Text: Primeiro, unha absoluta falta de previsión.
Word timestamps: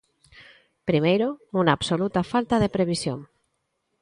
Primeiro, 0.89 1.27
unha 1.59 1.73
absoluta 1.77 2.21
falta 2.31 2.55
de 2.63 2.71
previsión. 2.75 3.19